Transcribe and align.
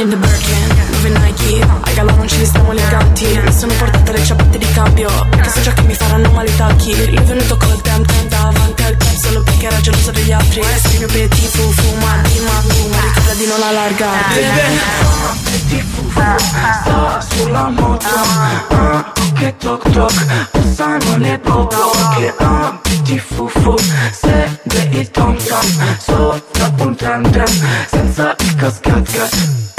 Niente 0.00 0.16
Birkin, 0.16 0.66
dove 0.92 1.08
Nike 1.10 1.62
Ai 1.82 2.04
non 2.06 2.26
ci 2.26 2.42
stiamo 2.46 2.70
eleganti 2.70 3.38
Mi 3.44 3.52
sono 3.52 3.74
portata 3.74 4.12
le 4.12 4.24
ciabatte 4.24 4.56
di 4.56 4.66
cambio 4.72 5.10
Perché 5.28 5.50
so 5.50 5.60
già 5.60 5.74
che 5.74 5.82
mi 5.82 5.92
faranno 5.92 6.30
male 6.30 6.48
i 6.48 6.56
tacchi. 6.56 6.88
Io 6.88 7.22
venuto 7.24 7.58
col 7.58 7.78
temp 7.82 8.06
temp 8.06 8.28
davanti 8.28 8.82
al 8.82 8.96
pezzo 8.96 9.28
Solo 9.28 9.42
perché 9.42 9.66
era 9.66 9.78
geloso 9.82 10.10
degli 10.10 10.32
altri. 10.32 10.62
Sei 10.62 10.92
il 10.92 10.98
mio 11.00 11.06
petit 11.08 11.48
fu 11.50 11.96
ma 11.98 12.16
di 12.22 12.38
mamma 12.38 12.96
Ma 12.96 13.00
ricorda 13.02 13.34
di 13.34 13.46
non 13.46 13.62
allargare 13.62 14.40
Baby 15.52 15.82
Sto 16.80 17.36
sulla 17.36 17.68
moto 17.68 18.06
Che 19.34 19.56
toc 19.58 19.90
toc 19.90 20.48
Passano 20.50 21.16
le 21.18 21.38
popo 21.40 21.90
Che 22.16 22.34
ah, 22.38 22.80
petit 22.82 23.20
fu 23.20 23.46
fu 23.48 23.74
Segue 24.12 24.98
il 24.98 25.10
tom 25.10 25.36
tom 25.36 25.96
Sopra 25.98 26.72
un 26.78 26.96
tram 26.96 27.30
tram 27.30 27.52
Senza 27.90 28.34
il 28.38 28.54
cascat 28.54 29.02
cascat 29.02 29.69